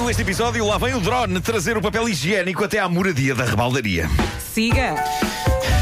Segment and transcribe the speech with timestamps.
[0.00, 3.44] Título deste episódio: Lá vem o drone trazer o papel higiênico até à moradia da
[3.44, 4.08] rebaldaria.
[4.54, 4.94] Siga.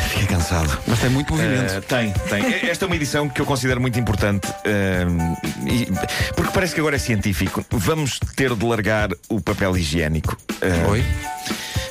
[0.09, 0.77] Fiquei cansado.
[0.89, 1.79] Mas tem muito movimento.
[1.79, 2.43] Uh, tem, tem.
[2.69, 4.48] Esta é uma edição que eu considero muito importante.
[4.48, 5.87] uh, e-
[6.34, 7.65] porque parece que agora é científico.
[7.70, 10.37] Vamos ter de largar o papel higiênico.
[10.50, 11.05] Uh, Oi?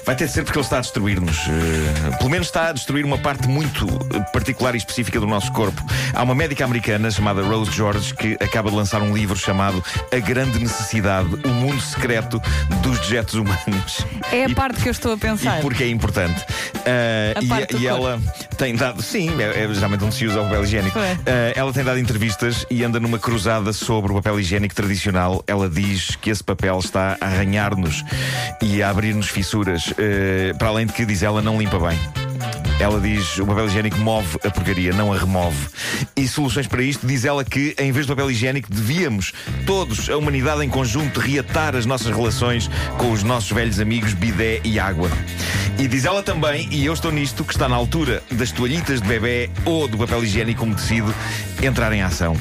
[0.08, 1.36] Vai ter de ser porque ele está a destruir-nos.
[1.48, 3.86] Uh, pelo menos está a destruir uma parte muito
[4.32, 5.84] particular e específica do nosso corpo.
[6.14, 9.84] Há uma médica americana chamada Rose George que acaba de lançar um livro chamado
[10.14, 12.42] A Grande Necessidade, o Mundo Secreto
[12.82, 14.06] dos Dejetos Humanos.
[14.32, 15.60] É a E- parte que eu estou a pensar.
[15.60, 16.40] e porque é importante.
[16.42, 18.18] Uh, e- e, ela
[18.58, 19.02] tem dado.
[19.02, 20.98] Sim, é, é geralmente onde se usa o papel higiênico.
[20.98, 21.14] É.
[21.16, 21.20] Uh,
[21.54, 25.44] ela tem dado entrevistas e anda numa cruzada sobre o papel higiênico tradicional.
[25.46, 28.06] Ela diz que esse papel está a arranhar-nos
[28.62, 29.94] e a abrir-nos fissuras.
[29.98, 31.98] Uh, para além de que, diz ela, não limpa bem.
[32.80, 35.58] Ela diz o papel higiênico move a porcaria, não a remove.
[36.16, 39.34] E soluções para isto, diz ela que em vez do papel higiênico devíamos,
[39.66, 44.62] todos, a humanidade em conjunto, reatar as nossas relações com os nossos velhos amigos bidé
[44.64, 45.10] e água.
[45.80, 49.08] E diz ela também, e eu estou nisto, que está na altura das toalhitas de
[49.08, 51.14] bebê ou do papel higiênico umedecido
[51.62, 52.36] entrar em ação.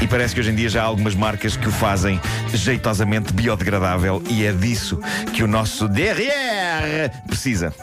[0.00, 2.18] E parece que hoje em dia já há algumas marcas que o fazem
[2.52, 4.98] jeitosamente biodegradável e é disso
[5.34, 7.74] que o nosso derrière precisa.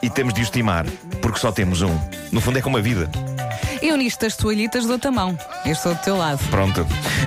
[0.00, 0.86] E temos de o estimar,
[1.20, 1.98] porque só temos um.
[2.30, 3.10] No fundo é como a vida.
[3.82, 5.38] Eu nisto das toalhitas dou-te a mão.
[5.64, 6.38] Eu estou do teu lado.
[6.50, 6.86] Pronto.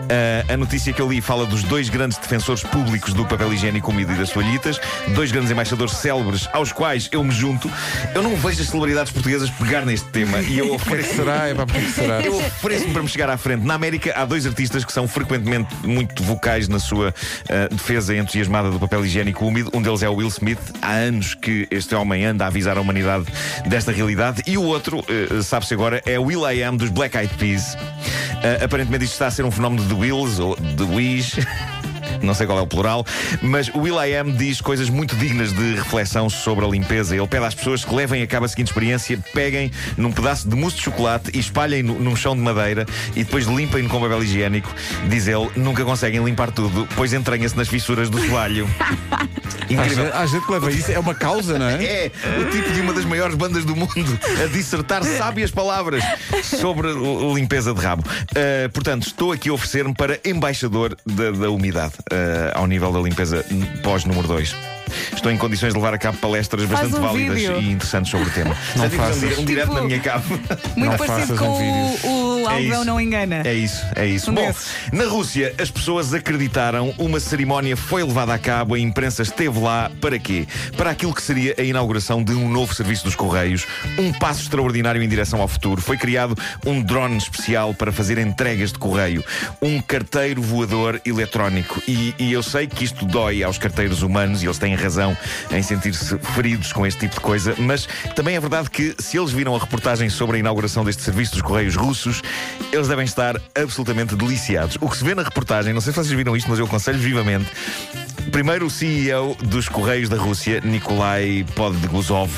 [0.10, 3.92] Ah, a notícia que eu li fala dos dois grandes defensores públicos do papel higiênico
[3.92, 4.80] úmido e das toalhitas,
[5.14, 7.70] dois grandes embaixadores célebres aos quais eu me junto.
[8.16, 11.16] Eu não vejo as celebridades portuguesas pegar neste tema e eu ofereço.
[11.16, 11.48] será?
[11.48, 12.22] É para porque que será?
[12.22, 13.66] Eu ofereço-me para me chegar à frente.
[13.66, 17.14] Na América há dois artistas que são frequentemente muito vocais na sua
[17.50, 19.70] ah, defesa entusiasmada do papel higiênico úmido.
[19.74, 20.60] Um deles é o Will Smith.
[20.82, 23.26] Há anos que este homem anda a avisar a humanidade
[23.68, 24.42] desta realidade.
[24.48, 27.78] E o outro, ah, sabe-se agora, é o Will I Am dos Black Eyed Peas.
[28.42, 31.36] Ah, aparentemente isto está a ser um fenómeno de Wills ou de Wish.
[32.22, 33.06] Não sei qual é o plural,
[33.42, 37.16] mas o Will.i.am diz coisas muito dignas de reflexão sobre a limpeza.
[37.16, 40.56] Ele pede às pessoas que levem a cabo a seguinte experiência: peguem num pedaço de
[40.56, 42.86] mousse de chocolate e espalhem no- num chão de madeira
[43.16, 44.74] e depois limpem-no com papel higiênico.
[45.10, 48.68] Diz ele: nunca conseguem limpar tudo, pois entranha-se nas fissuras do soalho.
[49.70, 50.06] Incrível.
[50.06, 51.80] gente, há gente que leva isso, é uma causa, não é?
[51.90, 56.04] É o tipo de uma das maiores bandas do mundo a dissertar sábias palavras
[56.44, 56.88] sobre
[57.34, 58.04] limpeza de rabo.
[58.32, 61.94] Uh, portanto, estou aqui a oferecer-me para embaixador da, da umidade,
[62.56, 63.46] ao nível da limpeza
[63.84, 64.56] pós número 2.
[65.16, 67.62] Estou em condições de levar a cabo palestras Faz bastante um válidas vídeo.
[67.62, 68.56] e interessantes sobre o tema.
[68.76, 69.20] Não Já tive um, faças.
[69.36, 70.30] di- um direto Tipo- na minha cave.
[70.30, 71.58] Muito Não parecido faças com um o,
[71.94, 72.10] vídeo.
[72.10, 72.19] o
[72.50, 72.86] Algodão isso.
[72.86, 73.42] Não Engana.
[73.46, 74.32] É isso, é isso.
[74.32, 74.72] Um Bom, desses.
[74.92, 79.92] na Rússia, as pessoas acreditaram, uma cerimónia foi levada a cabo, a imprensa esteve lá
[80.02, 80.48] para quê?
[80.76, 83.66] Para aquilo que seria a inauguração de um novo serviço dos Correios,
[83.98, 85.82] um passo extraordinário em direção ao futuro.
[85.82, 89.24] Foi criado um drone especial para fazer entregas de correio,
[89.62, 91.82] um carteiro voador eletrónico.
[91.88, 95.16] E, e eu sei que isto dói aos carteiros humanos e eles têm razão
[95.52, 99.32] em sentir-se feridos com este tipo de coisa, mas também é verdade que se eles
[99.32, 102.22] viram a reportagem sobre a inauguração deste serviço dos Correios russos,
[102.72, 104.78] eles devem estar absolutamente deliciados.
[104.80, 107.00] O que se vê na reportagem, não sei se vocês viram isto, mas eu aconselho
[107.00, 107.50] vivamente.
[108.32, 112.30] Primeiro, o CEO dos Correios da Rússia, Nikolai Podguzov,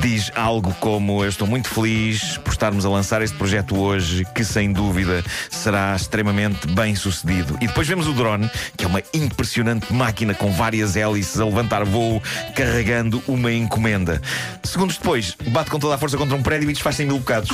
[0.00, 4.44] diz algo como: Eu estou muito feliz por estarmos a lançar este projeto hoje, que
[4.44, 7.56] sem dúvida será extremamente bem sucedido.
[7.60, 11.84] E depois vemos o drone, que é uma impressionante máquina com várias hélices a levantar
[11.84, 12.20] voo,
[12.56, 14.20] carregando uma encomenda.
[14.64, 17.50] Segundos depois, bate com toda a força contra um prédio e desfaz-se em mil bocados.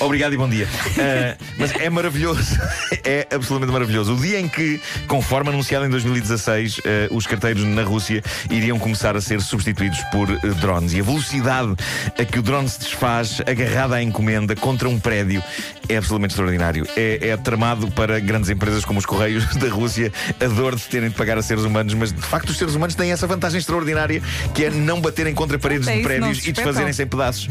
[0.00, 0.67] Obrigado e bom dia.
[0.98, 2.58] Ah, mas é maravilhoso.
[3.04, 4.14] é absolutamente maravilhoso.
[4.14, 9.16] O dia em que, conforme anunciado em 2016, ah, os carteiros na Rússia iriam começar
[9.16, 10.92] a ser substituídos por ah, drones.
[10.92, 11.74] E a velocidade
[12.18, 15.42] a que o drone se desfaz, agarrado à encomenda contra um prédio,
[15.88, 16.86] é absolutamente extraordinário.
[16.96, 21.08] É, é tramado para grandes empresas como os Correios da Rússia, a dor de terem
[21.08, 24.22] de pagar a seres humanos, mas de facto os seres humanos têm essa vantagem extraordinária
[24.54, 27.06] que é não baterem contra paredes É de prédios e desfazerem espetam.
[27.06, 27.48] em pedaços.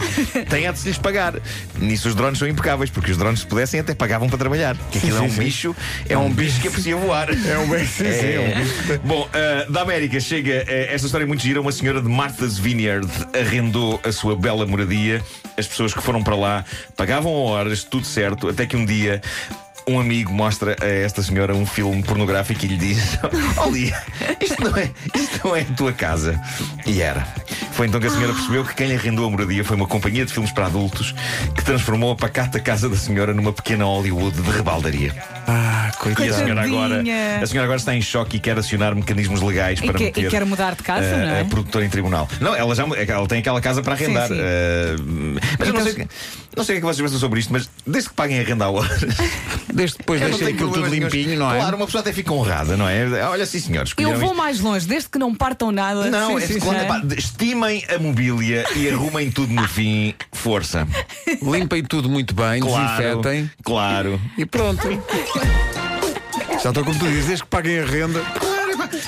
[0.50, 1.36] Tem a de se lhes pagar.
[1.80, 4.78] Nisso os drones são impecáveis, porque os drones, se pudessem, até pagavam para trabalhar.
[4.92, 5.44] Que aquilo é um sim, sim.
[5.44, 5.76] bicho,
[6.08, 7.30] é um bicho que aprecia voar.
[7.30, 8.98] É um bem sim, sim, é um É.
[9.04, 11.62] Bom, ah, da América chega ah, esta história é muito gira.
[11.62, 15.24] Uma senhora de Martha's Vineyard arrendou a sua bela moradia.
[15.58, 16.66] As pessoas que foram para lá
[16.96, 19.22] pagavam horas, tudo certo, até que um dia.
[19.90, 23.18] Um amigo mostra a esta senhora um filme pornográfico e lhe diz:
[23.56, 24.04] Olha,
[24.42, 26.42] isto não, é, isto não é a tua casa.
[26.86, 27.26] E era.
[27.72, 30.26] Foi então que a senhora percebeu que quem lhe arrendou a moradia foi uma companhia
[30.26, 31.16] de filmes para adultos
[31.56, 35.37] que transformou a pacata casa da senhora numa pequena Hollywood de rebaldaria.
[35.50, 37.40] Ah, E a senhora, agora, Coitadinha.
[37.42, 40.26] a senhora agora está em choque e quer acionar mecanismos legais E, para que- meter
[40.26, 41.42] e quer mudar de casa, eh, não é?
[41.42, 42.28] a produtora em tribunal.
[42.42, 44.28] Não, ela já ela tem aquela casa para arrendar.
[44.28, 44.42] Sim, sim.
[44.44, 44.96] Eh,
[45.58, 46.08] mas eu não Então- sei,
[46.58, 48.44] não sei o que é que vocês pensam sobre isto, mas desde que paguem a
[48.44, 48.90] renda à hora.
[49.74, 51.60] Desde depois tenho aquilo tudo limpinho, não é?
[51.60, 53.06] Claro, uma pessoa até fica honrada, não é?
[53.28, 53.94] Olha, sim, senhores.
[53.98, 54.36] Eu vou isto.
[54.36, 56.10] mais longe, desde que não partam nada.
[56.10, 56.88] Não, Sim, é sim, quando- sim.
[56.88, 60.16] pá, estimem a mobília e arrumem tudo no fim.
[60.32, 60.88] Força.
[61.44, 62.98] Limpem tudo muito bem, Claro.
[62.98, 64.20] desinfetem Claro.
[64.36, 64.88] e pronto.
[66.64, 68.22] Já estou como tu dizes, desde que paguem a renda.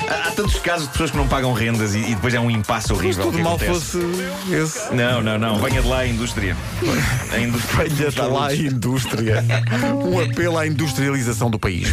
[0.07, 2.49] Há, há tantos casos de pessoas que não pagam rendas e, e depois é um
[2.49, 3.23] impasse Mas horrível.
[3.25, 3.79] tudo que mal acontece.
[3.97, 4.93] fosse esse.
[4.93, 5.59] Não, não, não.
[5.59, 6.55] Venha de lá a indústria.
[7.31, 7.85] A indústria.
[7.89, 9.45] Venha-te lá a indústria.
[10.03, 11.87] Um apelo à industrialização do país.